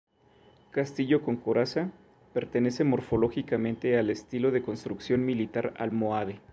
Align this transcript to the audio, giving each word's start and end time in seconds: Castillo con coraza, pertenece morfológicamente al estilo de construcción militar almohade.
Castillo 0.71 1.21
con 1.21 1.37
coraza, 1.37 1.91
pertenece 2.33 2.83
morfológicamente 2.83 3.99
al 3.99 4.09
estilo 4.09 4.49
de 4.49 4.63
construcción 4.63 5.23
militar 5.23 5.75
almohade. 5.77 6.39